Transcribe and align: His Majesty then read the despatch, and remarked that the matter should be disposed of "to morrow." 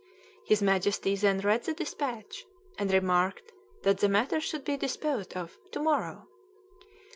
His 0.43 0.63
Majesty 0.63 1.15
then 1.15 1.41
read 1.41 1.65
the 1.65 1.75
despatch, 1.75 2.47
and 2.79 2.91
remarked 2.91 3.51
that 3.83 3.99
the 3.99 4.09
matter 4.09 4.41
should 4.41 4.63
be 4.65 4.75
disposed 4.75 5.37
of 5.37 5.59
"to 5.69 5.79
morrow." 5.79 6.27